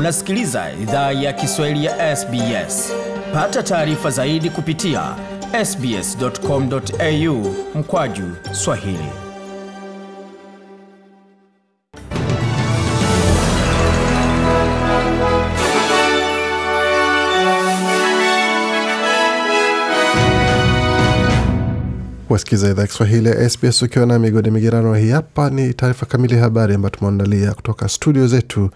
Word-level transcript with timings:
Unasikiliza 0.00 0.72
idhaa 0.82 1.12
ya 1.12 1.32
Kiswahili 1.32 1.84
ya 1.84 2.16
SBS. 2.16 2.92
Pata 3.34 3.62
taarifa 3.62 4.10
zaidi 4.10 4.50
kupitia 4.50 5.16
sbs.com.au 5.64 7.54
mkwaju 7.74 8.36
Swahili. 8.52 9.08
wasikiza 22.28 22.70
idhaa 22.70 22.86
Kiswahili 22.86 23.28
ya 23.28 23.50
SBS 23.50 23.82
ukiwa 23.82 24.06
na 24.06 24.18
migodi 24.18 24.50
migerano. 24.50 24.94
Hii 24.94 25.10
hapa 25.10 25.50
ni 25.50 25.74
taarifa 25.74 26.06
kamili 26.06 26.34
ya 26.34 26.40
habari 26.40 26.74
ambayo 26.74 26.90
tumeandalia 26.90 27.54
kutoka 27.54 27.88
studio 27.88 28.26
zetu 28.26 28.70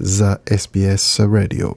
za 0.00 0.38
SBS 0.58 1.18
Radio. 1.18 1.76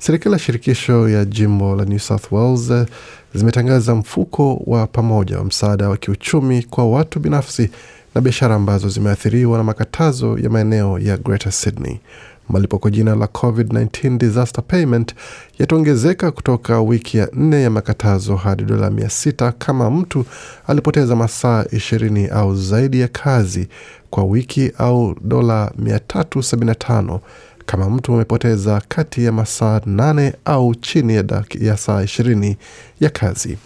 Serikali 0.00 0.32
ya 0.32 0.38
shirikisho 0.38 1.08
ya 1.08 1.24
jimbo 1.24 1.76
la 1.76 1.84
New 1.84 1.98
South 1.98 2.32
Wales 2.32 2.70
eh, 2.70 2.86
zimetangaza 3.34 3.94
mfuko 3.94 4.62
wa 4.66 4.86
pamoja 4.86 5.38
wa 5.38 5.44
msaada 5.44 5.88
wa 5.88 5.96
kiuchumi 5.96 6.62
kwa 6.62 6.90
watu 6.90 7.20
binafsi 7.20 7.70
na 8.14 8.20
biashara 8.20 8.54
ambazo 8.54 8.88
zimeathiriwa 8.88 9.58
na 9.58 9.64
makatazo 9.64 10.38
ya 10.38 10.50
maeneo 10.50 10.98
ya 10.98 11.16
Greater 11.16 11.52
Sydney. 11.52 12.00
Malipo 12.48 12.78
kwa 12.78 12.90
jina 12.90 13.14
la 13.14 13.26
COVID-19 13.26 14.18
Disaster 14.18 14.64
Payment 14.64 15.14
yataongezeka 15.58 16.30
kutoka 16.30 16.80
wiki 16.80 17.16
ya 17.18 17.28
nne 17.32 17.62
ya 17.62 17.70
makatazo 17.70 18.36
hadi 18.36 18.62
dola 18.64 18.90
mia 18.90 19.10
sita 19.10 19.52
kama 19.52 19.90
mtu 19.90 20.24
alipoteza 20.66 21.16
masaa 21.16 21.64
ishirini 21.72 22.26
au 22.26 22.56
zaidi 22.56 23.00
ya 23.00 23.08
kazi 23.08 23.68
kwa 24.10 24.24
wiki 24.24 24.72
au 24.78 25.16
dola 25.20 25.72
375 25.82 27.18
kama 27.66 27.90
mtu 27.90 28.14
amepoteza 28.14 28.82
kati 28.88 29.24
ya 29.24 29.32
masaa 29.32 29.80
nane 29.86 30.32
au 30.44 30.74
chini 30.74 31.14
ya, 31.14 31.24
ya 31.60 31.76
saa 31.76 32.02
ishirini 32.02 32.56
ya 33.00 33.10
kazi. 33.10 33.58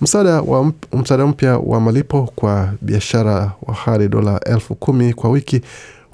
Msaada 0.00 0.40
wa 0.40 0.72
msaada 0.92 1.26
mpya 1.26 1.58
wa 1.58 1.80
malipo 1.80 2.32
kwa 2.36 2.72
biashara 2.80 3.52
wa 3.62 3.74
hadi 3.74 4.08
dola 4.08 4.40
elfu 4.46 4.74
kumi 4.74 5.14
kwa 5.14 5.30
wiki 5.30 5.60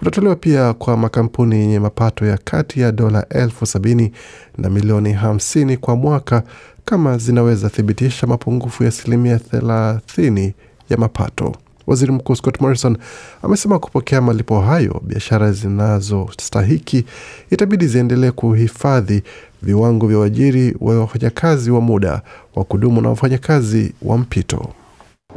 utatolewa 0.02 0.36
pia 0.36 0.72
kwa 0.72 0.96
makampuni 0.96 1.56
yenye 1.56 1.78
mapato 1.80 2.26
ya 2.26 2.38
kati 2.44 2.80
ya 2.80 2.92
dola 2.92 3.26
elfu 3.28 3.66
sabini 3.66 4.12
na 4.58 4.70
milioni 4.70 5.12
hamsini 5.12 5.76
kwa 5.76 5.96
mwaka 5.96 6.42
kama 6.84 7.18
zinaweza 7.18 7.70
thibitisha 7.70 8.26
mapungufu 8.26 8.82
ya 8.82 8.88
asilimia 8.88 9.38
thelathini 9.38 10.54
ya 10.90 10.96
mapato. 10.96 11.54
Waziri 11.86 12.12
Mkuu 12.12 12.34
Scott 12.36 12.60
Morrison 12.60 12.96
amesema 13.42 13.78
kupokea 13.78 14.20
malipo 14.20 14.60
hayo, 14.60 15.00
biashara 15.04 15.52
zinazostahiki 15.52 17.04
itabidi 17.50 17.86
ziendelee 17.86 18.30
kuhifadhi 18.30 19.22
viwango 19.62 20.06
vya 20.06 20.18
uajiri 20.18 20.76
wa 20.80 21.00
wafanyakazi 21.00 21.70
wa 21.70 21.80
muda 21.80 22.22
wa 22.54 22.64
kudumu 22.64 23.00
na 23.00 23.08
wafanyakazi 23.08 23.92
wa 24.02 24.18
mpito. 24.18 24.68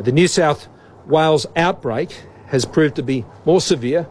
The 0.04 0.12
New 0.12 0.28
South 0.28 0.60
Wales 1.10 1.48
outbreak 1.68 2.10
has 2.52 2.68
proved 2.68 2.94
to 2.94 3.04
be 3.04 3.24
more 3.46 3.60
severe. 3.62 4.06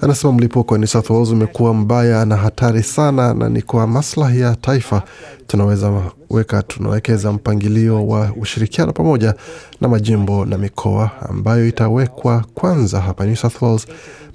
Anasema 0.00 0.32
mlipuko 0.32 0.78
New 0.78 0.86
South 0.86 1.10
Wales 1.10 1.28
umekuwa 1.28 1.74
mbaya 1.74 2.24
na 2.24 2.36
hatari 2.36 2.82
sana, 2.82 3.34
na 3.34 3.48
ni 3.48 3.62
kwa 3.62 3.86
maslahi 3.86 4.40
ya 4.40 4.56
taifa 4.56 5.02
tunaweza 5.46 6.02
weka 6.30 6.62
tunawekeza 6.62 7.32
mpangilio 7.32 8.06
wa 8.08 8.32
ushirikiano 8.40 8.92
pamoja 8.92 9.34
na 9.80 9.88
majimbo 9.88 10.44
na 10.44 10.58
mikoa 10.58 11.10
ambayo 11.28 11.66
itawekwa 11.68 12.44
kwanza 12.54 13.00
hapa 13.00 13.24
New 13.26 13.36
South 13.36 13.62
Wales 13.62 13.86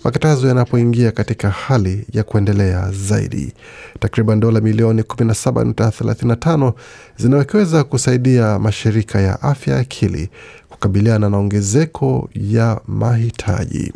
makatazo 0.04 0.48
yanapoingia 0.48 1.12
katika 1.12 1.50
hali 1.50 2.06
ya 2.14 2.24
kuendelea 2.24 2.92
zaidi. 2.92 3.54
Takriban 4.00 4.40
dola 4.40 4.62
milioni 4.62 5.02
17.35 5.02 6.74
zinawekeza 7.18 7.84
kusaidia 7.84 8.60
mashirika 8.60 9.22
ya 9.22 9.42
afya 9.42 9.74
ya 9.74 9.80
akili 9.80 10.30
kukabiliana 10.70 11.30
na 11.30 11.38
ongezeko 11.38 12.30
ya 12.34 12.82
mahitaji 12.88 13.94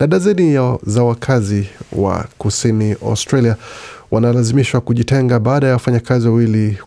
na 0.00 0.06
dazeni 0.06 0.54
ya, 0.54 0.78
za 0.86 1.02
wakazi 1.04 1.66
wa 1.92 2.24
kusini 2.38 2.96
Australia 3.06 3.56
wanalazimishwa 4.10 4.80
kujitenga 4.80 5.40
baada 5.40 5.66
ya 5.66 5.72
wafanyakazi 5.72 6.28
wawili 6.28 6.78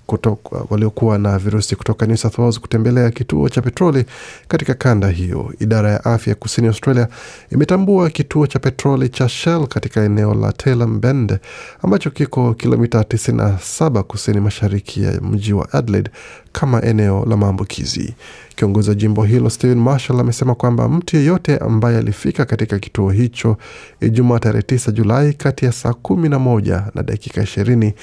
waliokuwa 0.70 1.18
na 1.18 1.38
virusi 1.38 1.76
kutoka 1.76 2.06
New 2.06 2.16
South 2.18 2.38
Wales 2.40 2.60
kutembelea 2.60 3.12
kituo 3.12 3.50
cha 3.50 3.62
petroli 3.62 4.06
katika 4.48 4.74
kanda 4.74 5.08
hiyo. 5.10 5.54
Idara 5.60 5.92
ya 5.92 6.06
afya 6.06 6.36
kusini 6.36 6.68
Australia 6.68 7.08
imetambua 7.52 8.10
kituo 8.10 8.48
cha 8.48 8.60
petroli 8.60 9.10
cha 9.10 9.30
Shell 9.30 9.68
katika 9.68 10.04
eneo 10.04 10.34
la 10.34 10.52
Tailem 10.54 11.00
Bend 11.00 11.38
ambacho 11.84 12.10
kiko 12.10 12.54
kilomita 12.54 13.02
97 13.02 14.02
kusini 14.02 14.40
mashariki 14.40 15.04
ya 15.04 15.12
mji 15.22 15.54
wa 15.54 15.74
Adelaide 15.74 16.12
kama 16.60 16.82
eneo 16.86 17.26
la 17.30 17.38
maambukizi. 17.38 18.14
Kiongozi 18.56 18.90
wa 18.90 18.96
jimbo 18.96 19.24
hilo 19.24 19.50
Stephen 19.50 19.78
Marshall 19.80 20.20
amesema 20.20 20.56
kwamba 20.56 20.90
mtu 20.90 21.16
yeyote 21.18 21.58
ambaye 21.58 21.98
alifika 21.98 22.46
katika 22.46 22.80
kituo 22.80 23.10
hicho 23.12 23.58
Ijumaa 24.02 24.40
tarehe 24.40 24.62
9 24.68 24.92
Julai 24.92 25.34
kati 25.34 25.66
ya 25.66 25.72
saa 25.72 25.94
kumi 25.94 26.30
na 26.30 26.40
moja 26.40 26.84
na 26.96 27.04
dakika 27.04 27.44
ishirini 27.44 27.94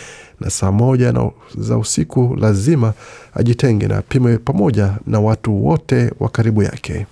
na 0.40 0.50
saa 0.50 0.72
moja 0.72 1.12
na 1.12 1.30
za 1.58 1.78
usiku 1.78 2.36
lazima 2.40 2.92
ajitenge 3.34 3.86
na 3.88 3.96
apimwe 3.96 4.38
pamoja 4.38 4.92
na 5.06 5.20
watu 5.20 5.66
wote 5.66 6.12
wa 6.20 6.28
karibu 6.28 6.62
yake. 6.62 7.06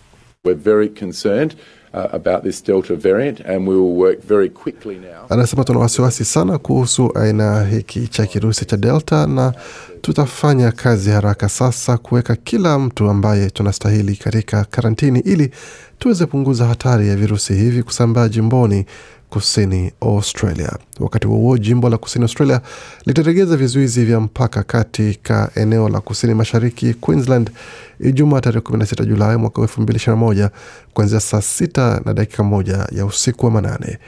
We're 0.44 0.60
very 0.62 0.88
concerned 0.88 1.56
about 1.92 2.42
this 2.42 2.64
Delta 2.64 2.94
variant 2.96 3.40
and 3.40 3.68
we 3.68 3.74
will 3.74 3.96
work 3.96 4.20
very 4.28 4.48
quickly 4.50 4.94
now. 4.94 5.26
Anasema 5.28 5.64
tuna 5.64 5.78
wasiwasi 5.78 6.24
sana 6.24 6.58
kuhusu 6.58 7.12
aina 7.18 7.64
hiki 7.64 8.08
cha 8.08 8.26
kirusi 8.26 8.64
cha 8.64 8.76
Delta 8.76 9.26
na 9.26 9.52
tutafanya 10.00 10.72
kazi 10.72 11.10
haraka 11.10 11.48
sasa 11.48 11.98
kuweka 11.98 12.36
kila 12.36 12.78
mtu 12.78 13.10
ambaye 13.10 13.50
tunastahili 13.50 14.16
katika 14.16 14.64
karantini 14.64 15.18
ili 15.20 15.50
tuweze 15.98 16.26
punguza 16.26 16.66
hatari 16.66 17.08
ya 17.08 17.16
virusi 17.16 17.54
hivi 17.54 17.82
kusambaa 17.82 18.28
jimboni 18.28 18.86
kusini 19.32 19.92
Australia. 20.00 20.72
Wakati 21.00 21.26
huo 21.26 21.58
jimbo 21.58 21.88
la 21.88 21.98
kusini 21.98 22.22
Australia 22.24 22.60
litaregeza 23.06 23.56
vizuizi 23.56 24.04
vya 24.04 24.20
mpaka 24.20 24.62
katika 24.62 25.50
eneo 25.54 25.88
la 25.88 26.00
kusini 26.00 26.34
mashariki 26.34 26.94
Queensland 26.94 27.50
Ijumaa 28.00 28.40
tarehe 28.40 28.60
16 28.66 29.04
Julai 29.04 29.36
mwaka 29.36 29.62
2021 29.62 30.48
kuanzia 30.94 31.20
saa 31.20 31.42
sita 31.42 32.00
na 32.04 32.14
dakika 32.14 32.42
moja 32.42 32.86
ya 32.92 33.06
usiku 33.06 33.46
wa 33.46 33.52
manane. 33.52 33.98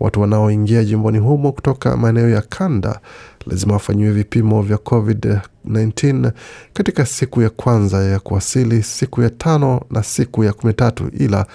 Watu 0.00 0.20
wanaoingia 0.20 0.84
jimboni 0.84 1.18
humo 1.18 1.52
kutoka 1.52 1.96
maeneo 1.96 2.28
ya 2.28 2.42
kanda 2.42 3.00
lazima 3.46 3.72
wafanyiwe 3.74 4.10
vipimo 4.12 4.62
vya 4.62 4.76
COVID-19 4.76 6.30
katika 6.72 7.06
siku 7.06 7.42
ya 7.42 7.50
kwanza 7.50 8.04
ya 8.04 8.20
kuwasili, 8.20 8.82
siku 8.82 9.22
ya 9.22 9.30
tano 9.30 9.80
na 9.90 10.02
siku 10.02 10.44
ya 10.44 10.52
kumi 10.52 10.68
na 10.70 10.76
tatu, 10.76 11.10
ila 11.18 11.46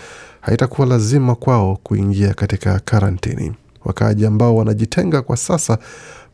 haitakuwa 0.42 0.88
lazima 0.88 1.36
kwao 1.36 1.80
kuingia 1.84 2.34
katika 2.34 2.80
karantini. 2.80 3.52
Wakaaji 3.86 4.26
ambao 4.26 4.56
wanajitenga 4.56 5.22
kwa 5.22 5.38
sasa 5.38 5.78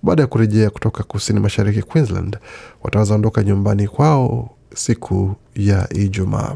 baada 0.04 0.22
ya 0.22 0.28
kurejea 0.28 0.70
kutoka 0.70 1.04
kusini 1.04 1.40
mashariki 1.40 1.82
Queensland 1.82 2.38
wataweza 2.84 3.16
ondoka 3.16 3.44
nyumbani 3.44 3.88
kwao 3.88 4.50
siku 4.76 5.36
ya 5.56 5.88
Ijumaa. 5.94 6.56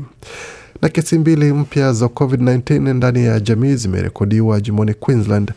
Na 0.82 0.90
kesi 0.90 1.18
mbili 1.20 1.54
mpya 1.54 1.94
za 1.94 2.06
COVID-19 2.06 2.94
ndani 2.94 3.26
ya 3.26 3.40
jamii 3.40 3.76
zimerekodiwa 3.76 4.62
jimboni 4.62 4.94
Queensland, 4.94 5.52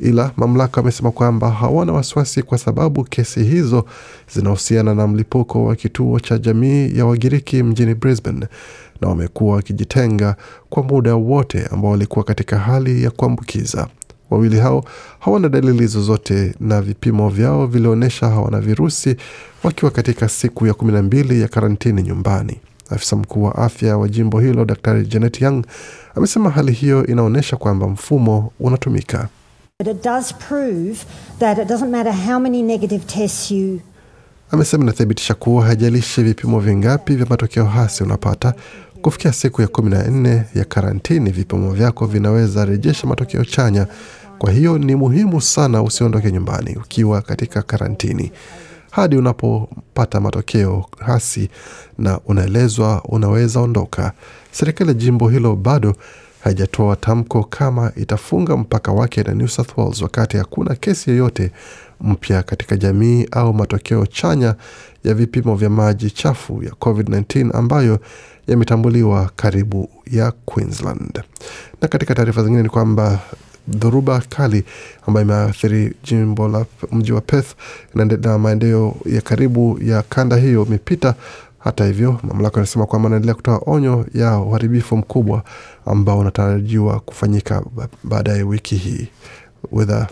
ila 0.00 0.30
mamlaka 0.36 0.80
wamesema 0.80 1.10
kwamba 1.10 1.50
hawana 1.50 1.92
wasiwasi 1.92 2.42
kwa 2.42 2.58
sababu 2.58 3.04
kesi 3.04 3.42
hizo 3.44 3.84
zinahusiana 4.34 4.94
na 4.94 5.06
mlipuko 5.06 5.64
wa 5.64 5.76
kituo 5.76 6.20
cha 6.20 6.38
jamii 6.38 6.98
ya 6.98 7.06
Wagiriki 7.06 7.62
mjini 7.62 7.94
Brisbane, 7.94 8.46
na 9.00 9.08
wamekuwa 9.08 9.56
wakijitenga 9.56 10.36
kwa 10.70 10.82
muda 10.82 11.14
wote 11.14 11.66
ambao 11.66 11.90
walikuwa 11.90 12.24
katika 12.24 12.58
hali 12.58 13.02
ya 13.02 13.10
kuambukiza. 13.10 13.88
Wawili 14.30 14.58
hao 14.58 14.84
hawana 15.18 15.48
dalili 15.48 15.86
zozote 15.86 16.54
na 16.60 16.82
vipimo 16.82 17.28
vyao 17.30 17.66
vilionyesha 17.66 18.28
hawana 18.28 18.60
virusi 18.60 19.16
wakiwa 19.62 19.90
katika 19.90 20.28
siku 20.28 20.66
ya 20.66 20.74
kumi 20.74 20.92
na 20.92 21.02
mbili 21.02 21.40
ya 21.40 21.48
karantini 21.48 22.02
nyumbani. 22.02 22.60
Afisa 22.90 23.16
mkuu 23.16 23.42
wa 23.42 23.54
afya 23.54 23.98
wa 23.98 24.08
jimbo 24.08 24.40
hilo 24.40 24.64
Daktari 24.64 25.06
Janet 25.06 25.40
Young 25.42 25.64
amesema 26.14 26.50
hali 26.50 26.72
hiyo 26.72 27.06
inaonyesha 27.06 27.56
kwamba 27.56 27.88
mfumo 27.88 28.52
unatumika. 28.60 29.28
But 29.78 29.88
it 29.88 30.02
does 30.04 30.32
prove 30.32 31.04
that 31.40 31.58
it 31.58 31.66
doesn't 31.68 31.90
matter 31.90 32.12
how 32.12 32.38
many 32.38 32.62
negative 32.62 33.06
tests 33.06 33.50
you 33.50 33.80
Amesema 34.50 34.82
inathibitisha 34.82 35.34
kuwa 35.34 35.64
haijalishi 35.66 36.22
vipimo 36.22 36.60
vingapi 36.60 37.14
vya 37.14 37.26
matokeo 37.26 37.64
hasi 37.64 38.04
unapata 38.04 38.54
kufikia 39.02 39.32
siku 39.32 39.62
ya 39.62 39.68
kumi 39.68 39.90
na 39.90 40.02
nne 40.02 40.42
ya 40.54 40.64
karantini, 40.64 41.30
vipimo 41.30 41.72
vyako 41.72 42.06
vinaweza 42.06 42.64
rejesha 42.64 43.06
matokeo 43.06 43.44
chanya. 43.44 43.86
Kwa 44.38 44.50
hiyo 44.52 44.78
ni 44.78 44.94
muhimu 44.94 45.40
sana 45.40 45.82
usiondoke 45.82 46.32
nyumbani 46.32 46.76
ukiwa 46.76 47.22
katika 47.22 47.62
karantini 47.62 48.32
hadi 48.90 49.16
unapopata 49.16 50.20
matokeo 50.20 50.86
hasi 51.00 51.48
na 51.98 52.20
unaelezwa 52.26 53.02
unaweza 53.04 53.60
ondoka. 53.60 54.12
Serikali 54.50 54.88
ya 54.90 54.94
jimbo 54.94 55.28
hilo 55.28 55.56
bado 55.56 55.96
haijatoa 56.44 56.96
tamko 56.96 57.44
kama 57.44 57.92
itafunga 57.96 58.56
mpaka 58.56 58.92
wake 58.92 59.22
na 59.22 59.34
New 59.34 59.48
South 59.48 59.78
Wales 59.78 60.02
wakati 60.02 60.36
hakuna 60.36 60.74
kesi 60.74 61.10
yoyote 61.10 61.50
mpya 62.00 62.42
katika 62.42 62.76
jamii 62.76 63.26
au 63.30 63.54
matokeo 63.54 64.06
chanya 64.06 64.54
ya 65.04 65.14
vipimo 65.14 65.56
vya 65.56 65.70
maji 65.70 66.10
chafu 66.10 66.62
ya 66.62 66.70
COVID-19 66.70 67.56
ambayo 67.56 67.98
yametambuliwa 68.46 69.30
karibu 69.36 69.88
ya 70.10 70.30
Queensland. 70.32 71.22
Na 71.82 71.88
katika 71.88 72.14
taarifa 72.14 72.42
zingine 72.42 72.62
ni 72.62 72.68
kwamba 72.68 73.18
dhoruba 73.68 74.20
kali 74.28 74.64
ambayo 75.06 75.26
imeathiri 75.26 75.94
jimbo 76.04 76.48
la 76.48 76.66
mji 76.92 77.12
wa 77.12 77.20
Perth 77.20 77.54
na 77.94 78.38
maendeleo 78.38 78.94
ya 79.06 79.20
karibu 79.20 79.78
ya 79.82 80.02
kanda 80.02 80.36
hiyo 80.36 80.64
imepita. 80.66 81.14
Hata 81.64 81.84
hivyo, 81.86 82.20
mamlaka 82.22 82.56
anasema 82.56 82.86
kwamba 82.86 83.06
anaendelea 83.06 83.34
kutoa 83.34 83.60
onyo 83.66 84.06
ya 84.14 84.38
uharibifu 84.38 84.96
mkubwa 84.96 85.42
ambao 85.86 86.18
unatarajiwa 86.18 87.00
kufanyika 87.00 87.62
baadaye 88.04 88.42
wiki 88.42 88.76
hii. 88.76 89.08
Weather, 89.72 90.06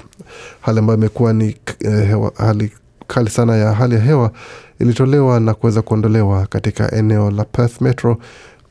hali 0.60 0.78
ambayo 0.78 0.98
imekuwa 0.98 1.32
ni 1.32 1.56
eh, 1.80 2.16
hali 2.36 2.72
kali 3.06 3.30
sana 3.30 3.56
ya 3.56 3.72
hali 3.72 3.94
ya 3.94 4.00
hewa 4.00 4.30
ilitolewa 4.78 5.40
na 5.40 5.54
kuweza 5.54 5.82
kuondolewa 5.82 6.46
katika 6.46 6.92
eneo 6.94 7.30
la 7.30 7.44
Perth 7.44 7.80
Metro 7.80 8.18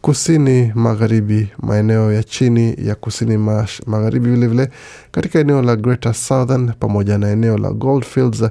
kusini 0.01 0.71
magharibi, 0.75 1.49
maeneo 1.59 2.13
ya 2.13 2.23
chini 2.23 2.75
ya 2.87 2.95
kusini 2.95 3.37
mash, 3.37 3.81
magharibi 3.85 4.29
vilevile 4.29 4.69
katika 5.11 5.39
eneo 5.39 5.61
la 5.61 5.75
Greater 5.75 6.13
Southern 6.13 6.71
pamoja 6.79 7.17
na 7.17 7.29
eneo 7.31 7.57
la 7.57 7.69
Goldfields 7.71 8.43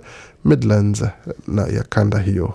Midlands 0.45 1.05
na 1.49 1.63
ya 1.63 1.83
kanda 1.89 2.19
hiyo. 2.19 2.55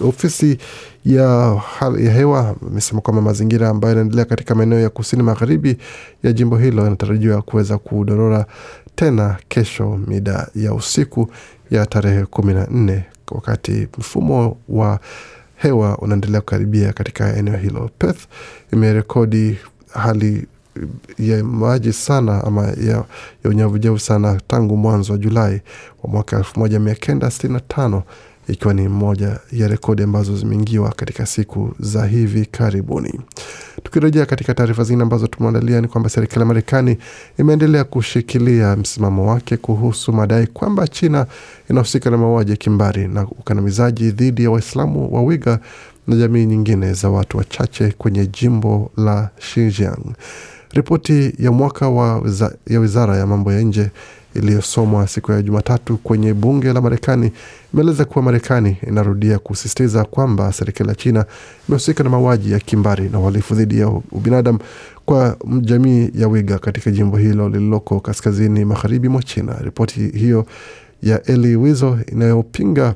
Ofisi 0.00 0.58
ya 1.04 1.54
hali 1.78 2.06
ya 2.06 2.12
hewa 2.12 2.56
imesema 2.70 3.00
kwamba 3.00 3.22
mazingira 3.22 3.68
ambayo 3.68 3.90
yanaendelea 3.94 4.24
katika 4.24 4.54
maeneo 4.54 4.80
ya 4.80 4.90
kusini 4.90 5.22
magharibi 5.22 5.76
ya 6.22 6.32
jimbo 6.32 6.58
hilo 6.58 6.84
yanatarajiwa 6.84 7.42
kuweza 7.42 7.78
kudorora 7.78 8.46
tena 8.94 9.36
kesho 9.48 10.00
mida 10.06 10.48
ya 10.54 10.74
usiku 10.74 11.30
ya 11.70 11.86
tarehe 11.86 12.24
kumi 12.26 12.54
na 12.54 12.66
nne 12.70 13.04
wakati 13.30 13.88
mfumo 13.98 14.56
wa 14.68 15.00
hewa 15.56 15.98
unaendelea 15.98 16.40
kukaribia 16.40 16.92
katika 16.92 17.36
eneo 17.36 17.56
hilo. 17.56 17.90
Perth 17.98 18.20
imerekodi 18.72 19.58
hali 19.92 20.46
ya 21.18 21.44
maji 21.44 21.92
sana 21.92 22.44
ama 22.44 22.62
ya, 22.62 23.04
ya 23.44 23.50
unyevuunyevu 23.50 23.98
sana 23.98 24.40
tangu 24.46 24.76
mwanzo 24.76 25.12
wa 25.12 25.18
Julai 25.18 25.60
wa 26.02 26.10
mwaka 26.10 26.38
1965 26.38 28.02
ikiwa 28.48 28.74
ni 28.74 28.88
moja 28.88 29.38
ya 29.52 29.68
rekodi 29.68 30.02
ambazo 30.02 30.36
zimeingiwa 30.36 30.90
katika 30.90 31.26
siku 31.26 31.74
za 31.80 32.06
hivi 32.06 32.46
karibuni. 32.46 33.20
Tukirejea 33.82 34.26
katika 34.26 34.54
taarifa 34.54 34.84
zingine 34.84 35.02
ambazo 35.02 35.26
tumeandalia 35.26 35.80
ni 35.80 35.88
kwamba 35.88 36.10
serikali 36.10 36.40
ya 36.40 36.46
Marekani 36.46 36.98
imeendelea 37.38 37.84
kushikilia 37.84 38.76
msimamo 38.76 39.30
wake 39.30 39.56
kuhusu 39.56 40.12
madai 40.12 40.46
kwamba 40.46 40.88
China 40.88 41.26
inahusika 41.70 42.10
na 42.10 42.16
mauaji 42.18 42.50
ya 42.50 42.56
kimbari 42.56 43.08
na 43.08 43.22
ukandamizaji 43.22 44.10
dhidi 44.10 44.44
ya 44.44 44.50
Waislamu 44.50 45.14
wa 45.14 45.22
Wiga 45.22 45.58
na 46.06 46.16
jamii 46.16 46.46
nyingine 46.46 46.92
za 46.92 47.10
watu 47.10 47.38
wachache 47.38 47.90
kwenye 47.98 48.26
jimbo 48.26 48.90
la 48.96 49.30
Xinjiang. 49.38 50.14
Ripoti 50.70 51.32
ya 51.38 51.52
mwaka 51.52 51.88
wa 51.88 52.22
ya 52.66 52.80
wizara 52.80 53.16
ya 53.16 53.26
mambo 53.26 53.52
ya 53.52 53.60
nje 53.60 53.90
iliyosomwa 54.34 55.08
siku 55.08 55.32
ya 55.32 55.42
Jumatatu 55.42 55.96
kwenye 55.96 56.34
bunge 56.34 56.72
la 56.72 56.80
Marekani 56.80 57.32
imeeleza 57.74 58.04
kuwa 58.04 58.24
Marekani 58.24 58.76
inarudia 58.88 59.38
kusisitiza 59.38 60.04
kwamba 60.04 60.52
serikali 60.52 60.88
ya 60.90 60.94
China 60.96 61.24
imehusika 61.68 62.04
na 62.04 62.10
mauaji 62.10 62.52
ya 62.52 62.58
kimbari 62.60 63.08
na 63.08 63.18
uhalifu 63.20 63.54
dhidi 63.54 63.78
ya 63.80 63.88
ubinadamu 63.88 64.58
kwa 65.06 65.36
jamii 65.60 66.10
ya 66.14 66.28
Wiga 66.28 66.58
katika 66.58 66.90
jimbo 66.90 67.16
hilo 67.16 67.48
lililoko 67.48 68.00
kaskazini 68.00 68.64
magharibi 68.64 69.08
mwa 69.08 69.22
China. 69.22 69.56
Ripoti 69.60 70.00
hiyo 70.00 70.46
ya 71.02 71.22
Eli 71.22 71.56
Wizo 71.56 71.98
inayopinga 72.12 72.94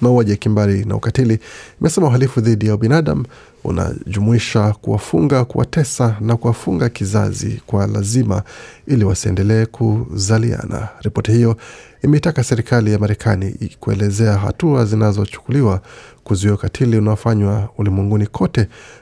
mauaji 0.00 0.30
ya 0.30 0.36
kimbari 0.36 0.84
na 0.84 0.96
ukatili 0.96 1.38
imesema 1.80 2.06
uhalifu 2.06 2.40
dhidi 2.40 2.66
ya 2.66 2.74
ubinadamu 2.74 3.24
unajumuisha 3.64 4.72
kuwafunga, 4.72 5.44
kuwatesa 5.44 6.16
na 6.20 6.36
kuwafunga 6.36 6.88
kizazi 6.88 7.62
kwa 7.66 7.86
lazima 7.86 8.42
ili 8.86 9.04
wasiendelee 9.04 9.66
kuzaliana. 9.66 10.88
Ripoti 11.00 11.32
hiyo 11.32 11.56
imeitaka 12.02 12.44
serikali 12.44 12.92
ya 12.92 12.98
Marekani 12.98 13.70
kuelezea 13.80 14.32
hatua 14.38 14.84
zinazochukuliwa 14.84 15.80
kuzuia 16.24 16.54
ukatili 16.54 16.98
unaofanywa 16.98 17.68
ulimwenguni 17.78 18.26
kote 18.26 18.60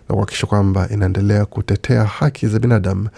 na 0.09 0.15
kuhakikisha 0.15 0.47
kwamba 0.47 0.89
inaendelea 0.91 1.45
kutetea 1.47 2.05
haki 2.05 2.47
za 2.47 2.59
binadamu 2.59 3.09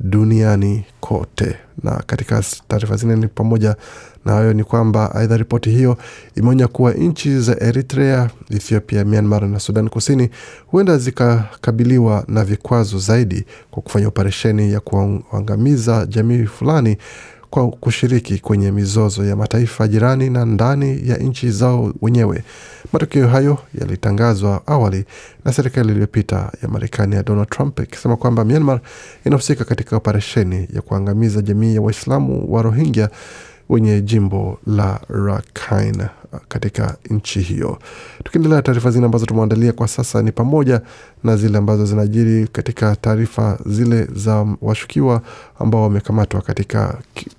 duniani 0.00 0.84
kote. 1.00 1.56
Na 1.82 2.02
katika 2.06 2.42
taarifa 2.68 2.96
zingine 2.96 3.20
ni 3.20 3.28
pamoja 3.28 3.76
na 4.24 4.32
hayo 4.32 4.52
ni 4.52 4.64
kwamba 4.64 5.14
aidha, 5.14 5.36
ripoti 5.36 5.70
hiyo 5.70 5.96
imeonya 6.34 6.68
kuwa 6.68 6.92
nchi 6.92 7.40
za 7.40 7.60
Eritrea, 7.60 8.30
Ethiopia, 8.50 9.04
Myanmar 9.04 9.46
na 9.48 9.60
Sudan 9.60 9.88
Kusini 9.88 10.30
huenda 10.66 10.98
zikakabiliwa 10.98 12.24
na 12.28 12.44
vikwazo 12.44 12.98
zaidi 12.98 13.44
kwa 13.70 13.82
kufanya 13.82 14.08
operesheni 14.08 14.72
ya 14.72 14.80
kuangamiza 14.80 16.06
jamii 16.06 16.44
fulani 16.44 16.96
kwa 17.50 17.68
kushiriki 17.70 18.38
kwenye 18.38 18.72
mizozo 18.72 19.24
ya 19.24 19.36
mataifa 19.36 19.88
jirani 19.88 20.30
na 20.30 20.44
ndani 20.44 21.08
ya 21.08 21.16
nchi 21.16 21.50
zao 21.50 21.92
wenyewe. 22.02 22.44
Matokeo 22.92 23.28
hayo 23.28 23.58
yalitangazwa 23.80 24.62
awali 24.66 25.04
na 25.44 25.52
serikali 25.52 25.88
iliyopita 25.90 26.52
ya 26.62 26.68
Marekani 26.68 27.14
ya 27.14 27.22
Donald 27.22 27.48
Trump 27.50 27.80
ikisema 27.80 28.16
kwamba 28.16 28.44
Myanmar 28.44 28.80
inahusika 29.24 29.64
katika 29.64 29.96
operesheni 29.96 30.68
ya 30.74 30.82
kuangamiza 30.82 31.42
jamii 31.42 31.74
ya 31.74 31.80
Waislamu 31.82 32.52
wa 32.54 32.62
Rohingya 32.62 33.10
wenye 33.68 34.00
jimbo 34.00 34.58
la 34.66 35.00
Rakhine 35.08 36.08
katika 36.48 36.96
nchi 37.10 37.40
hiyo. 37.40 37.78
Tukiendelea 38.24 38.62
taarifa 38.62 38.90
zingine 38.90 39.06
ambazo 39.06 39.26
tumeandalia 39.26 39.72
kwa 39.72 39.88
sasa 39.88 40.22
ni 40.22 40.32
pamoja 40.32 40.80
na 41.24 41.36
zile 41.36 41.58
ambazo 41.58 41.86
zinajiri 41.86 42.48
katika 42.52 42.96
taarifa 42.96 43.58
zile 43.66 44.04
za 44.14 44.46
washukiwa 44.62 45.22
ambao 45.58 45.82
wamekamatwa 45.82 46.40
katika 46.42 46.98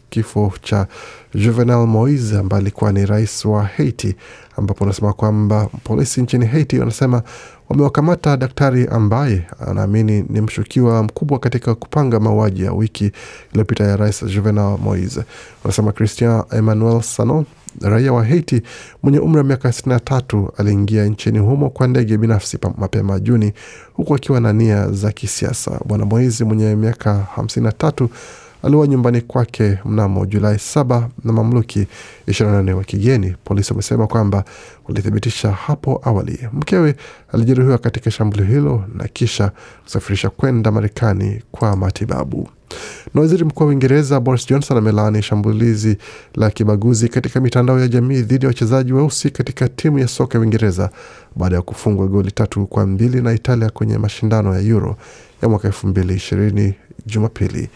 kifo 0.10 0.54
cha 0.62 0.88
Juvenal 1.36 1.88
Moise 1.88 2.38
ambaye 2.38 2.62
alikuwa 2.62 2.92
ni 2.92 3.06
rais 3.06 3.46
wa 3.46 3.64
Haiti, 3.64 4.16
ambapo 4.58 4.84
anasema 4.84 5.14
kwamba 5.14 5.70
polisi 5.84 6.22
nchini 6.22 6.46
Haiti 6.46 6.80
wanasema 6.80 7.24
wamewakamata 7.70 8.38
daktari 8.38 8.88
ambaye 8.88 9.44
anaamini 9.68 10.26
ni 10.30 10.42
mshukiwa 10.42 11.04
mkubwa 11.04 11.40
katika 11.40 11.76
kupanga 11.76 12.20
mauaji 12.20 12.64
ya 12.64 12.74
wiki 12.74 13.12
iliyopita 13.52 13.84
ya 13.84 13.98
rais 13.98 14.26
Juvenal 14.26 14.78
Moise. 14.84 15.24
Wanasema 15.64 15.92
Christian 15.92 16.44
Emmanuel 16.52 17.02
Sano 17.02 17.46
raia 17.82 18.14
wa 18.14 18.26
Haiti 18.26 18.62
mwenye 19.04 19.20
umri 19.20 19.38
wa 19.38 19.44
miaka 19.44 19.70
63 19.70 20.50
aliingia 20.58 21.06
nchini 21.06 21.40
humo 21.40 21.70
kwa 21.70 21.88
ndege 21.88 22.18
binafsi 22.18 22.58
mapema 22.78 23.20
Juni, 23.20 23.54
huku 23.94 24.16
akiwa 24.16 24.40
na 24.40 24.54
nia 24.54 24.92
za 24.92 25.12
kisiasa. 25.12 25.80
Bwana 25.86 26.06
Moise 26.06 26.44
mwenye 26.44 26.76
miaka 26.76 27.28
53 27.38 28.08
aliwa 28.64 28.88
nyumbani 28.88 29.22
kwake 29.22 29.78
mnamo 29.86 30.26
Julai 30.26 30.60
saba 30.60 31.10
na 31.24 31.34
mamluki 31.34 31.88
24 32.28 32.72
wa 32.74 32.84
kigeni. 32.84 33.36
Polisi 33.44 33.74
wamesema 33.74 34.08
kwamba 34.08 34.44
walithibitisha 34.88 35.52
hapo 35.52 36.02
awali 36.04 36.40
mkewe 36.54 36.96
alijeruhiwa 37.34 37.78
katika 37.78 38.12
shambulio 38.12 38.46
hilo 38.46 38.84
na 38.96 39.08
kisha 39.08 39.52
kusafirisha 39.84 40.30
kwenda 40.30 40.72
Marekani 40.72 41.42
kwa 41.52 41.76
matibabu. 41.76 42.50
Na 43.14 43.22
waziri 43.22 43.44
mkuu 43.46 43.64
wa 43.64 43.70
Uingereza 43.70 44.20
Boris 44.20 44.48
Johnson 44.48 44.78
amelaani 44.78 45.22
shambulizi 45.22 45.98
la 46.36 46.50
kibaguzi 46.50 47.10
katika 47.10 47.40
mitandao 47.42 47.80
ya 47.80 47.88
jamii 47.88 48.22
dhidi 48.22 48.46
ya 48.46 48.48
wachezaji 48.48 48.94
weusi 48.94 49.30
katika 49.30 49.68
timu 49.70 50.00
ya 50.00 50.08
soka 50.08 50.38
ya 50.38 50.42
Uingereza 50.42 50.90
baada 51.36 51.56
ya 51.56 51.62
kufungwa 51.62 52.08
goli 52.08 52.32
tatu 52.32 52.68
kwa 52.68 52.86
mbili 52.88 53.22
na 53.22 53.34
Italia 53.34 53.70
kwenye 53.70 53.98
mashindano 53.98 54.54
ya 54.56 54.62
Euro 54.62 54.98
ya 55.42 55.50
mwaka 55.50 55.68
elfu 55.68 55.88
mbili 55.88 56.14
ishirini 56.14 56.74
Jumapili. 57.06 57.70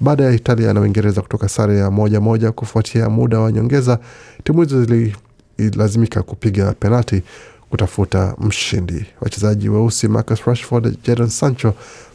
Baada 0.00 0.24
ya 0.24 0.32
Italia 0.32 0.72
na 0.72 0.80
Uingereza 0.80 1.22
kutoka 1.22 1.48
sare 1.48 1.78
ya 1.78 1.90
moja 1.90 2.20
moja 2.20 2.52
kufuatia 2.52 3.08
muda 3.10 3.40
wa 3.40 3.52
nyongeza, 3.52 3.98
timu 4.44 4.62
hizo 4.62 4.84
zililazimika 4.84 6.22
kupiga 6.22 6.72
penalti 6.72 7.22
kutafuta 7.70 8.34
mshindi. 8.38 9.06
Wachezaji 9.20 9.68
weusi 9.68 10.08
Marcus 10.08 10.44
Rashford, 10.44 10.96
Jadon 11.06 11.28
Sancho 11.28 11.74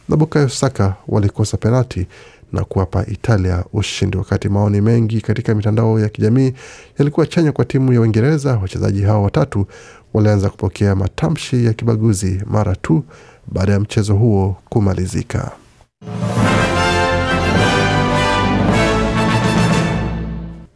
na 0.10 0.15
Bukayo 0.18 0.50
Saka 0.50 0.96
walikosa 1.08 1.58
penalti 1.58 2.08
na 2.54 2.63
kuwapa 2.63 3.06
Italia 3.08 3.63
ushindi. 3.74 4.18
Wakati 4.18 4.50
maoni 4.50 4.82
mengi 4.82 5.22
katika 5.22 5.56
mitandao 5.56 6.00
ya 6.00 6.10
kijamii 6.10 6.54
yalikuwa 7.00 7.25
chanya 7.25 7.51
kwa 7.51 7.65
timu 7.65 7.94
ya 7.94 8.01
Uingereza, 8.01 8.58
wachezaji 8.58 9.01
hao 9.01 9.24
watatu 9.24 9.65
walianza 10.13 10.50
kupokea 10.50 10.96
matamshi 10.96 11.65
ya 11.65 11.74
kibaguzi 11.74 12.42
mara 12.46 12.75
tu 12.75 13.04
baada 13.48 13.72
ya 13.74 13.80
mchezo 13.80 14.13
huo 14.15 14.58
kumalizika. 14.70 15.51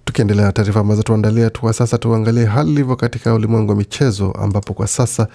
Tukiendelea 0.09 0.45
na 0.45 0.51
taarifa 0.51 0.79
ambazo 0.79 1.03
tuandalia 1.03 1.49
tu 1.49 1.73
sasa, 1.73 1.97
tuangalie 1.97 2.45
hali 2.45 2.71
ilivyo 2.71 2.95
katika 2.95 3.33
ulimwengu 3.33 3.69
wa 3.71 3.75
michezo, 3.77 4.31
ambapo 4.31 4.73
kwa 4.73 4.87
sasa 4.87 5.27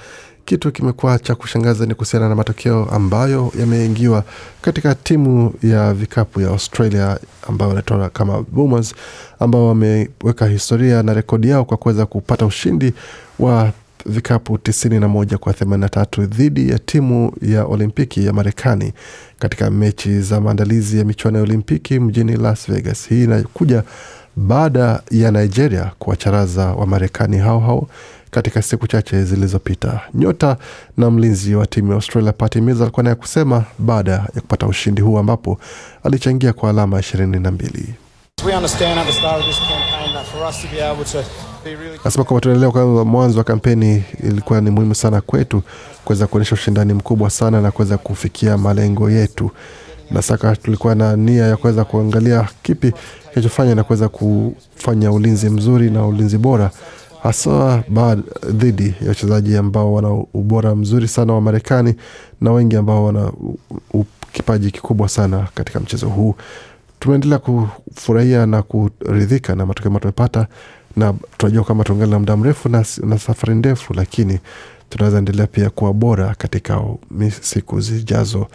kitu 0.45 0.73
kimekuwa 0.73 1.19
cha 1.19 1.35
kushangaza 1.35 1.87
ni 1.87 1.95
kuhusiana 1.95 2.29
na 2.29 2.35
matokeo 2.35 2.85
ambayo 2.93 3.53
yameingiwa 3.61 4.25
katika 4.63 4.95
timu 4.95 5.55
ya 5.63 5.95
vikapu 5.95 6.41
ya 6.41 6.49
Australia 6.49 7.19
ambayo 7.49 7.69
wanatoa 7.69 8.11
kama 8.11 8.43
Boomers 8.43 8.95
ambao 9.41 9.69
wameweka 9.69 10.47
historia 10.47 11.03
na 11.03 11.15
rekodi 11.15 11.49
yao 11.49 11.65
kwa 11.65 11.77
kuweza 11.77 12.07
kupata 12.07 12.47
ushindi 12.47 12.93
wa 13.39 13.73
vikapu 14.07 14.55
91 14.57 15.37
kwa 15.37 15.53
83 15.53 16.27
dhidi 16.27 16.69
ya 16.71 16.79
timu 16.79 17.33
ya 17.43 17.65
Olimpiki 17.65 18.27
ya 18.27 18.33
Marekani 18.33 18.93
katika 19.39 19.71
mechi 19.71 20.21
za 20.21 20.41
maandalizi 20.41 20.99
ya 20.99 21.05
michuano 21.05 21.39
ya 21.39 21.45
Olimpiki 21.45 22.01
mjini 22.01 22.37
Las 22.37 22.71
Vegas. 22.71 23.09
Hii 23.09 23.25
inakuja 23.25 23.83
baada 24.37 25.03
ya 25.11 25.31
Nigeria 25.31 25.91
kuwacharaza 25.99 26.67
wa 26.67 26.87
Marekani 26.87 27.39
hao 27.39 27.61
hao 27.61 27.89
katika 28.31 28.63
siku 28.63 28.87
chache 28.87 29.25
zilizopita. 29.25 30.01
Nyota 30.15 30.57
na 30.97 31.11
mlinzi 31.11 31.55
wa 31.55 31.67
timu 31.67 31.89
ya 31.89 31.95
Australia 31.95 32.33
Patty 32.33 32.61
Mills 32.61 32.81
alikuwa 32.81 33.03
naye 33.05 33.15
kusema 33.17 33.65
baada 33.79 34.13
ya 34.13 34.41
kupata 34.41 34.67
ushindi 34.67 35.03
huu 35.03 35.19
ambapo 35.19 35.59
alichangia 36.05 36.53
kwa 36.53 36.71
alama 36.71 37.01
ishirini 37.01 37.41
na 37.41 37.51
mbili. 37.51 37.95
Nasema 42.05 42.25
kwamba 42.25 42.41
tunaelewa 42.41 42.73
kwamba 42.73 43.05
mwanzo 43.05 43.39
wa 43.39 43.45
kampeni 43.45 44.05
ilikuwa 44.23 44.61
ni 44.61 44.71
muhimu 44.71 44.95
sana 44.95 45.21
kwetu 45.21 45.63
kuweza 46.05 46.27
kuonyesha 46.27 46.55
ushindani 46.55 46.93
mkubwa 46.93 47.31
sana 47.31 47.61
na 47.61 47.71
kuweza 47.71 47.99
kufikia 47.99 48.59
malengo 48.59 49.11
yetu, 49.11 49.51
na 50.11 50.23
saka 50.23 50.57
tulikuwa 50.57 50.95
na 50.95 51.17
nia 51.17 51.47
ya 51.47 51.57
kuweza 51.57 51.85
kuangalia 51.85 52.49
kipi 52.63 52.93
kinachofanya 53.31 53.75
na 53.75 53.85
kuweza 53.85 54.09
kufanya 54.09 55.13
ulinzi 55.13 55.51
mzuri 55.51 55.91
na 55.91 56.07
ulinzi 56.07 56.39
bora 56.39 56.71
hasa 57.23 57.83
dhidi 58.51 58.95
ya 59.03 59.09
wachezaji 59.09 59.57
ambao 59.57 59.93
wana 59.95 60.11
ubora 60.35 60.75
mzuri 60.75 61.09
sana 61.09 61.33
wa 61.33 61.41
Marekani 61.41 61.95
na 62.41 62.53
wengi 62.53 62.77
ambao 62.77 63.05
wana 63.05 63.33
kipaji 64.33 64.71
kikubwa 64.71 65.09
sana 65.09 65.49
katika 65.55 65.81
mchezo 65.81 66.09
huu. 66.09 66.35
Tumeendelea 67.01 67.39
kufurahia 67.39 68.47
na 68.47 68.63
kuridhika 68.63 69.55
na 69.55 69.67
matokeo 69.67 69.87
ambayo 69.89 70.01
tumepata, 70.01 70.47
na 70.97 71.15
tunajua 71.39 71.65
kwamba 71.65 71.85
tuangali 71.85 72.11
na 72.11 72.19
muda 72.19 72.37
mrefu 72.37 72.69
na, 72.69 72.85
na 73.03 73.19
safari 73.19 73.55
ndefu, 73.55 73.95
lakini 73.95 74.39
tunaweza 74.91 75.19
endelea 75.19 75.47
pia 75.47 75.71
kuwa 75.71 75.93
bora 75.95 76.35
katika 76.39 76.81
siku 77.41 77.81
zijazo, 77.81 78.47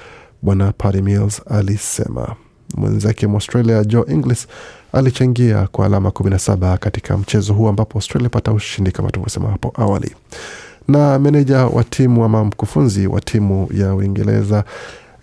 Bwana 0.41 0.72
Paddy 0.72 1.01
Mills 1.01 1.41
alisema. 1.50 2.36
Mwenzake 2.77 3.27
Mwaustralia 3.27 3.84
Joe 3.84 4.05
Inglis 4.08 4.48
alichangia 4.93 5.67
kwa 5.67 5.86
alama 5.86 6.10
17 6.10 6.77
katika 6.77 7.17
mchezo 7.17 7.53
huu 7.53 7.67
ambapo 7.67 7.98
Australia 7.98 8.27
ipata 8.27 8.51
ushindi 8.51 8.91
kama 8.91 9.12
tulivyosema 9.12 9.50
hapo 9.50 9.74
awali. 9.77 10.15
Na 10.88 11.19
meneja 11.19 11.65
wa 11.65 11.84
timu 11.84 12.24
ama 12.25 12.43
mkufunzi 12.46 13.08
wa 13.08 13.22
timu 13.22 13.69
ya 13.74 13.96
Uingereza 13.96 14.63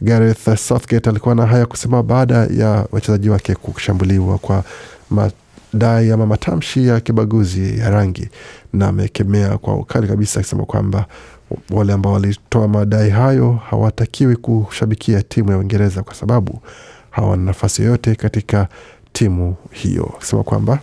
Gareth 0.01 0.55
Southgate 0.57 1.11
alikuwa 1.11 1.35
na 1.35 1.47
haya 1.47 1.67
kusema 1.67 2.03
baada 2.03 2.35
ya 2.35 2.87
wachezaji 2.93 3.31
wake 3.31 3.55
kushambuliwa 3.55 4.39
kwa 4.39 4.65
madai 5.11 6.11
ama 6.13 6.27
matamshi 6.27 6.87
ya 6.87 7.01
kibaguzi 7.01 7.79
ya 7.79 7.91
rangi, 7.91 8.29
na 8.73 8.89
amekemea 8.89 9.59
kwa 9.59 9.75
ukali 9.77 10.09
kabisa 10.09 10.41
akisema 10.41 10.65
kwamba 10.65 11.07
wale 11.71 11.93
ambao 11.93 12.13
walitoa 12.13 12.69
madai 12.69 13.11
hayo 13.11 13.53
hawatakiwi 13.71 14.37
kushabikia 14.37 15.23
timu 15.23 15.51
ya 15.51 15.59
Uingereza 15.59 16.03
kwa 16.03 16.15
sababu 16.15 16.61
hawana 17.11 17.43
nafasi 17.43 17.83
yoyote 17.83 18.15
katika 18.15 18.69
timu 19.13 19.57
hiyo, 19.71 20.13
akisema 20.17 20.43
kwamba 20.43 20.79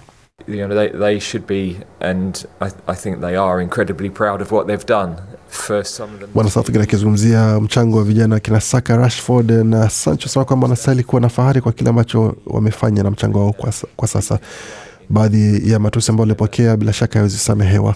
you 0.47 0.65
know 0.65 0.77
they, 0.77 0.89
they 0.89 1.19
should 1.19 1.47
be 1.47 1.75
and 1.99 2.45
I, 2.59 2.69
I 2.87 2.95
think 2.95 3.21
they 3.21 3.37
are 3.37 3.63
incredibly 3.63 4.09
proud 4.09 4.41
of 4.41 4.51
what 4.51 4.67
they've 4.67 4.85
done 4.85 5.15
for 5.49 5.85
some 5.85 6.13
of 6.13 6.19
them 6.19 6.29
Bwana 6.33 6.49
Southgate 6.49 6.83
akizungumzia 6.83 7.59
mchango 7.59 7.97
wa 7.97 8.03
vijana 8.03 8.39
kina 8.39 8.61
Saka, 8.61 8.97
Rashford 8.97 9.51
na 9.51 9.89
Sancho, 9.89 10.29
sema 10.29 10.45
kwamba 10.45 10.65
wanastahili 10.65 11.03
kuwa 11.03 11.21
na 11.21 11.29
fahari 11.29 11.61
kwa 11.61 11.71
kile 11.71 11.89
ambacho 11.89 12.35
wamefanya 12.45 13.03
na 13.03 13.11
mchango 13.11 13.39
wao 13.39 13.53
kwa, 13.53 13.73
kwa 13.95 14.07
sasa. 14.07 14.39
Baadhi 15.09 15.71
ya 15.71 15.79
matusi 15.79 16.11
ambayo 16.11 16.25
alipokea 16.25 16.77
bila 16.77 16.93
shaka 16.93 17.19
hawezi 17.19 17.37
samehewa, 17.37 17.95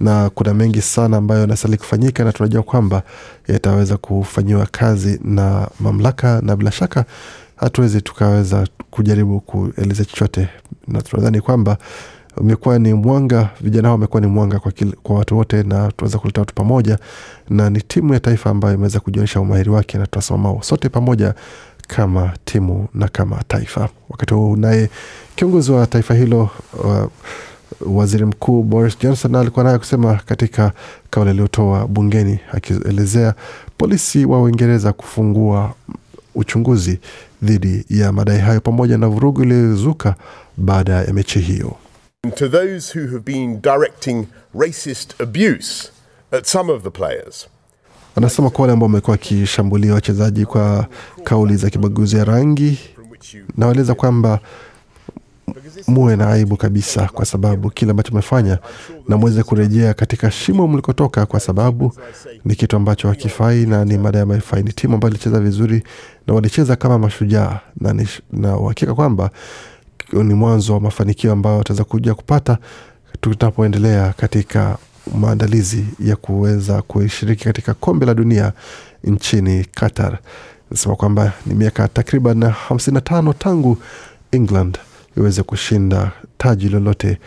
na 0.00 0.30
kuna 0.30 0.54
mengi 0.54 0.82
sana 0.82 1.16
ambayo 1.16 1.40
yanastahili 1.40 1.78
kufanyika, 1.78 2.24
na 2.24 2.32
tunajua 2.32 2.62
kwamba 2.62 3.02
yataweza 3.48 3.96
kufanyiwa 3.96 4.66
kazi 4.66 5.20
na 5.24 5.68
mamlaka, 5.80 6.40
na 6.44 6.56
bila 6.56 6.70
shaka 6.72 7.04
hatuwezi 7.56 8.02
tukaweza 8.02 8.66
kujaribu 8.90 9.40
kueleza 9.40 10.04
chochote, 10.04 10.48
na 10.88 11.02
tunadhani 11.02 11.40
kwamba 11.40 11.76
umekuwa 12.36 12.78
ni 12.78 12.94
mwanga, 12.94 13.48
vijana 13.60 13.88
hao 13.88 13.94
wamekuwa 13.94 14.20
ni 14.20 14.26
mwanga 14.26 14.58
kwa, 14.58 14.72
kil, 14.72 14.92
kwa 15.02 15.16
watu 15.16 15.36
wote, 15.36 15.56
na 15.62 15.92
tunaweza 15.92 16.18
kuleta 16.18 16.40
watu 16.40 16.54
pamoja, 16.54 16.98
na 17.50 17.70
ni 17.70 17.82
timu 17.82 18.14
ya 18.14 18.20
taifa 18.20 18.50
ambayo 18.50 18.74
imeweza 18.74 19.00
kujionyesha 19.00 19.40
umahiri 19.40 19.70
wake, 19.70 19.98
na 19.98 20.06
tunasimama 20.06 20.62
sote 20.62 20.88
pamoja 20.88 21.34
kama 21.88 22.32
timu 22.44 22.88
na 22.94 23.08
kama 23.08 23.42
taifa. 23.48 23.88
Wakati 24.08 24.34
huu 24.34 24.56
naye 24.56 24.90
kiongozi 25.36 25.72
wa 25.72 25.86
taifa 25.86 26.14
hilo 26.14 26.50
uh, 26.84 27.06
waziri 27.80 28.24
mkuu 28.24 28.62
Boris 28.62 28.98
Johnson 28.98 29.34
alikuwa 29.34 29.64
naye 29.64 29.78
kusema 29.78 30.14
katika 30.26 30.72
kauli 31.10 31.30
aliyotoa 31.30 31.86
bungeni 31.86 32.38
akielezea 32.52 33.34
polisi 33.78 34.24
wa 34.24 34.42
Uingereza 34.42 34.92
kufungua 34.92 35.74
uchunguzi 36.34 36.98
dhidi 37.42 37.84
ya 37.90 38.12
madai 38.12 38.38
hayo 38.38 38.60
pamoja 38.60 38.98
na 38.98 39.08
vurugu 39.08 39.42
iliyozuka 39.42 40.14
baada 40.56 40.92
ya 40.92 41.12
mechi 41.12 41.38
hiyo. 41.40 41.76
To 42.34 42.48
those 42.48 42.98
who 42.98 43.06
have 43.06 43.20
been 43.24 43.60
directing 43.62 44.26
racist 44.60 45.20
abuse 45.20 45.92
at 46.32 46.44
some 46.46 46.72
of 46.72 46.82
the 46.82 46.90
players. 46.90 47.48
Anasema 48.16 48.50
kwa 48.50 48.60
wale 48.62 48.72
ambao 48.72 48.86
wamekuwa 48.86 49.12
wakishambulia 49.12 49.94
wachezaji 49.94 50.46
kwa 50.46 50.86
kauli 51.24 51.56
za 51.56 51.70
kibaguzi 51.70 52.16
ya 52.16 52.24
rangi, 52.24 52.78
nawaeleza 53.56 53.94
kwamba 53.94 54.40
muwe 55.88 56.16
na 56.16 56.28
aibu 56.30 56.56
kabisa, 56.56 57.08
kwa 57.12 57.24
sababu 57.24 57.70
kile 57.70 57.90
ambacho 57.90 58.12
mmefanya 58.12 58.58
na 59.08 59.16
mweze 59.16 59.42
kurejea 59.42 59.94
katika 59.94 60.30
shimo 60.30 60.68
mlikotoka, 60.68 61.26
kwa 61.26 61.40
sababu 61.40 61.92
ni 62.44 62.54
kitu 62.54 62.76
ambacho 62.76 63.08
hakifai 63.08 63.66
na 63.66 63.84
ni 63.84 63.98
mada 63.98 64.18
ya 64.18 64.26
maifai. 64.26 64.62
Ni 64.62 64.72
timu 64.72 64.94
ambayo 64.94 65.10
ilicheza 65.14 65.40
vizuri 65.40 65.82
na 66.26 66.34
walicheza 66.34 66.76
kama 66.76 66.98
mashujaa, 66.98 67.60
na 68.32 68.56
uhakika 68.56 68.94
kwamba 68.94 69.30
ni 70.12 70.34
mwanzo 70.34 70.74
wa 70.74 70.80
mafanikio 70.80 71.32
ambayo 71.32 71.58
wataweza 71.58 71.84
kuja 71.84 72.14
kupata 72.14 72.58
tutapoendelea 73.20 74.12
katika 74.16 74.78
maandalizi 75.14 75.84
ya 76.00 76.16
kuweza 76.16 76.82
kushiriki 76.82 77.44
katika 77.44 77.74
kombe 77.74 78.06
la 78.06 78.14
dunia 78.14 78.52
nchini 79.04 79.64
Qatar. 79.74 80.18
Nasema 80.70 80.96
kwamba 80.96 81.32
ni 81.46 81.54
miaka 81.54 81.88
takriban 81.88 82.42
55 82.42 83.34
tangu 83.38 83.78
England 84.32 84.78
iweze 85.16 85.42
kushinda 85.42 86.12
taji 86.38 86.68
lolote 86.68 87.18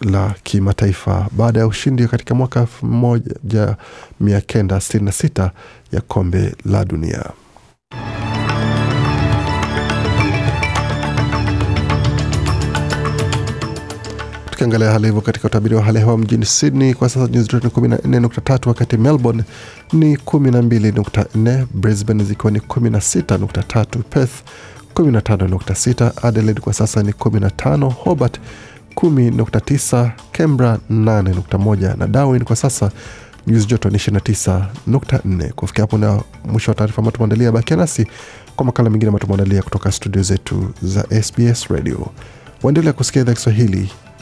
la 0.00 0.34
kimataifa 0.42 1.28
baada 1.32 1.60
ya 1.60 1.66
ushindi 1.66 2.08
katika 2.08 2.34
mwaka 2.34 2.66
1966 2.82 5.50
ya 5.92 6.00
kombe 6.00 6.54
la 6.64 6.84
dunia. 6.84 7.24
Tukiangalia 14.60 14.90
hali 14.92 15.06
hivyo 15.06 15.20
katika 15.20 15.46
utabiri 15.48 15.74
wa 15.74 15.82
hali 15.82 15.98
hewa 15.98 16.18
mjini 16.18 16.46
Sydney 16.46 16.94
kwa 16.94 17.08
sasa 17.08 17.32
nyuzi 17.32 17.48
joto 17.52 17.68
ni 17.82 17.88
14.3, 17.88 18.68
wakati 18.68 18.96
Melbourne 18.96 19.44
ni 19.92 20.16
12.4, 20.16 21.66
Brisbane 21.74 22.24
zikiwa 22.24 22.52
ni 22.52 22.58
16.3, 22.58 23.84
Perth 24.10 24.32
15.6, 24.94 26.12
Adelaide 26.28 26.60
kwa 26.60 26.72
sasa 26.72 27.02
ni 27.02 27.12
15, 27.12 27.92
Hobart 27.92 28.40
10.9, 28.96 30.10
Canberra 30.32 30.78
8.1 30.90 31.96
na 31.98 32.06
Darwin 32.06 32.44
kwa 32.44 32.56
sasa 32.56 32.90
nyuzi 33.46 33.66
joto 33.66 33.90
ni 33.90 33.98
29.4. 33.98 35.52
Kufikia 35.52 35.82
hapo 35.84 35.98
na 35.98 36.20
mwisho 36.44 36.70
wa 36.70 36.74
taarifa 36.74 36.98
ambayo 36.98 37.12
tumeandalia, 37.12 37.52
bakia 37.52 37.76
nasi 37.76 38.06
kwa 38.56 38.64
makala 38.66 38.90
mengine 38.90 39.08
ambayo 39.08 39.20
tumeandalia 39.26 39.62
kutoka 39.62 39.92
studio 39.92 40.22
zetu 40.22 40.70
za 40.82 41.22
SBS 41.22 41.66
Radio. 41.66 42.06
Waendelea 42.62 42.92
kusikia 42.92 43.22
idhaa 43.22 43.34
Kiswahili 43.34 43.90